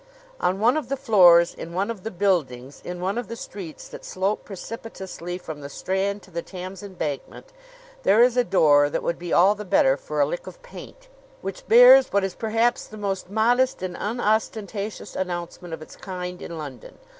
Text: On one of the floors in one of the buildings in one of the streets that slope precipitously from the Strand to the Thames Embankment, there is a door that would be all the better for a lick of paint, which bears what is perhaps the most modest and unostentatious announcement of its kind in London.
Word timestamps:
On 0.39 0.59
one 0.59 0.77
of 0.77 0.89
the 0.89 0.97
floors 0.97 1.53
in 1.53 1.73
one 1.73 1.91
of 1.91 2.01
the 2.01 2.09
buildings 2.09 2.81
in 2.83 3.01
one 3.01 3.19
of 3.19 3.27
the 3.27 3.35
streets 3.35 3.87
that 3.89 4.03
slope 4.03 4.45
precipitously 4.45 5.37
from 5.37 5.61
the 5.61 5.69
Strand 5.69 6.23
to 6.23 6.31
the 6.31 6.41
Thames 6.41 6.81
Embankment, 6.81 7.53
there 8.01 8.23
is 8.23 8.35
a 8.35 8.43
door 8.43 8.89
that 8.89 9.03
would 9.03 9.19
be 9.19 9.31
all 9.31 9.53
the 9.53 9.63
better 9.63 9.97
for 9.97 10.19
a 10.19 10.25
lick 10.25 10.47
of 10.47 10.59
paint, 10.63 11.07
which 11.41 11.67
bears 11.67 12.11
what 12.11 12.23
is 12.23 12.33
perhaps 12.33 12.87
the 12.87 12.97
most 12.97 13.29
modest 13.29 13.83
and 13.83 13.95
unostentatious 13.95 15.15
announcement 15.15 15.71
of 15.71 15.83
its 15.83 15.95
kind 15.95 16.41
in 16.41 16.57
London. 16.57 16.97